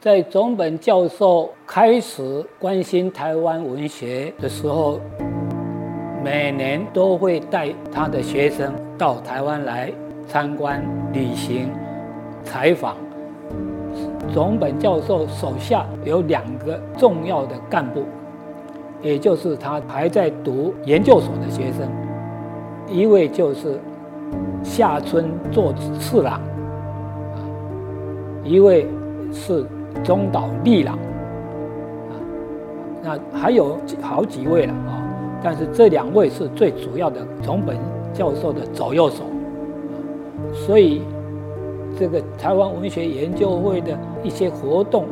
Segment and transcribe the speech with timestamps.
[0.00, 4.98] 在总本教授开始关心台湾文学的时候，
[6.24, 9.92] 每年都会带他的学生到台湾来
[10.26, 10.82] 参观、
[11.12, 11.68] 旅行、
[12.42, 12.96] 采访。
[14.32, 18.04] 总本教授手下有两个重要的干部，
[19.02, 21.86] 也就是他还在读研究所的学生，
[22.88, 23.78] 一位就是
[24.62, 26.40] 夏村作次郎，
[28.42, 28.86] 一位
[29.30, 29.66] 是。
[30.02, 32.14] 中岛利郎，啊，
[33.02, 35.02] 那还有好几位了啊，
[35.42, 37.76] 但是这两位是最主要的总本
[38.12, 39.24] 教授的左右手，
[40.52, 41.02] 所以
[41.98, 45.06] 这个台湾文学研究会的一些活动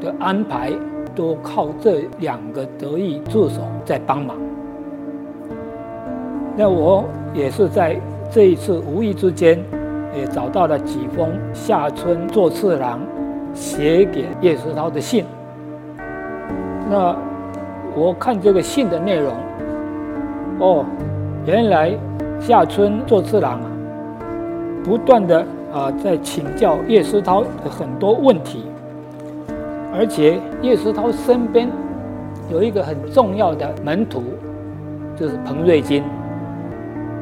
[0.00, 0.72] 的安排，
[1.14, 4.36] 都靠这两个得意助手在帮忙。
[6.56, 7.98] 那我也是在
[8.30, 9.58] 这一次无意之间，
[10.16, 13.00] 也找到了几封下村作次郎。
[13.52, 15.24] 写给叶石涛的信，
[16.88, 17.16] 那
[17.94, 19.34] 我看这个信的内容，
[20.60, 20.84] 哦，
[21.44, 21.92] 原来
[22.40, 23.66] 夏春作次郎啊，
[24.84, 28.64] 不断的啊在请教叶石涛的很多问题，
[29.92, 31.68] 而且叶石涛身边
[32.50, 34.22] 有一个很重要的门徒，
[35.16, 36.02] 就是彭瑞金。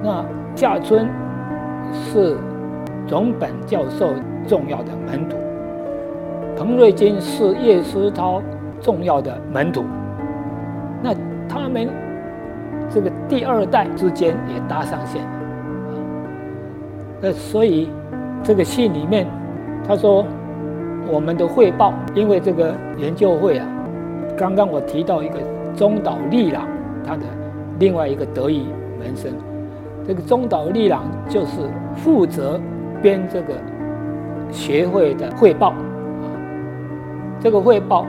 [0.03, 1.09] 那夏春
[1.93, 2.37] 是
[3.07, 4.11] 总本教授
[4.47, 5.37] 重要的门徒。
[6.59, 8.43] 彭瑞金是叶思涛
[8.81, 9.85] 重要的门徒，
[11.01, 11.15] 那
[11.49, 11.89] 他们
[12.91, 15.95] 这个第二代之间也搭上线了啊。
[17.21, 17.89] 那所以
[18.43, 19.25] 这个信里面
[19.87, 20.27] 他说，
[21.07, 23.67] 我们的汇报，因为这个研究会啊，
[24.37, 25.39] 刚刚我提到一个
[25.77, 26.67] 中岛利郎，
[27.07, 27.23] 他的
[27.79, 28.67] 另外一个得意
[28.99, 29.31] 门生，
[30.05, 32.61] 这个中岛利郎就是负责
[33.01, 33.55] 编这个
[34.51, 35.73] 学会的汇报。
[37.41, 38.05] 这个汇报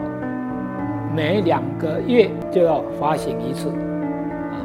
[1.16, 4.58] 每两个月就要发行一次，啊，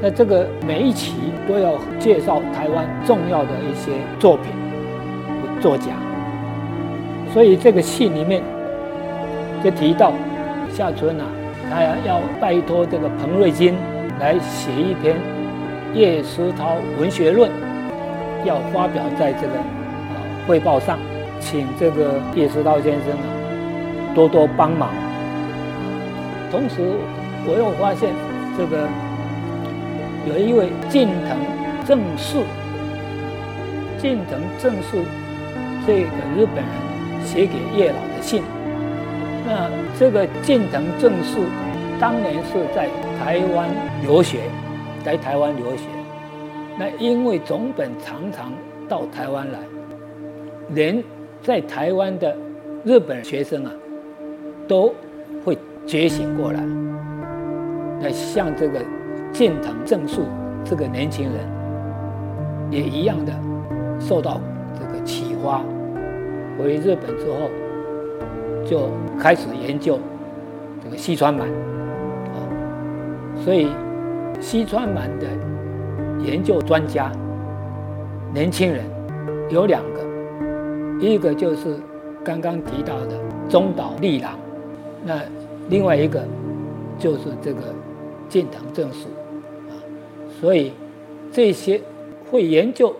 [0.00, 1.14] 那这个每一期
[1.48, 4.52] 都要介绍台湾重要的一些作品
[5.60, 5.92] 作家，
[7.32, 8.42] 所以这个信里面
[9.62, 10.12] 就提到
[10.70, 11.24] 夏春啊，
[11.68, 13.74] 他要拜托这个彭瑞金
[14.20, 15.16] 来写一篇
[15.94, 17.50] 《叶石涛文学论》，
[18.44, 20.98] 要发表在这个啊汇报上，
[21.40, 23.37] 请这个叶石涛先生啊。
[24.14, 24.90] 多多帮忙。
[26.50, 26.80] 同时，
[27.46, 28.10] 我又发现
[28.56, 28.88] 这个
[30.26, 31.36] 有一位近藤
[31.86, 32.44] 正树，
[33.98, 34.98] 近藤正树
[35.86, 38.42] 这个日本人写给叶老的信。
[39.46, 41.44] 那这个近藤正树
[42.00, 42.88] 当年是在
[43.18, 43.68] 台湾
[44.02, 44.40] 留学，
[45.04, 45.84] 在台湾留学。
[46.78, 48.52] 那因为总本常常
[48.88, 49.58] 到台湾来，
[50.70, 51.02] 连
[51.42, 52.36] 在台湾的
[52.84, 53.72] 日本学生啊。
[54.68, 54.94] 都
[55.44, 56.60] 会觉醒过来，
[58.00, 58.78] 那像这个
[59.32, 60.26] 近藤正树
[60.62, 61.34] 这个年轻人，
[62.70, 63.32] 也一样的
[63.98, 64.40] 受到
[64.78, 65.62] 这个启发，
[66.58, 67.48] 回日本之后
[68.66, 69.98] 就开始研究
[70.84, 72.36] 这个西川满啊，
[73.42, 73.68] 所以
[74.38, 75.26] 西川满的
[76.20, 77.10] 研究专家
[78.34, 78.84] 年轻人
[79.48, 80.00] 有两个，
[81.00, 81.78] 一个就是
[82.22, 83.18] 刚刚提到的
[83.48, 84.38] 中岛利郎。
[85.04, 85.22] 那
[85.68, 86.24] 另外一个
[86.98, 87.60] 就是这个
[88.28, 89.08] 建党正树
[89.68, 89.72] 啊，
[90.40, 90.72] 所以
[91.32, 91.80] 这些
[92.30, 92.94] 会研究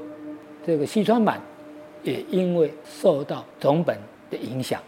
[0.66, 1.40] 这个西川满，
[2.02, 3.96] 也因为受到总本
[4.30, 4.80] 的影响。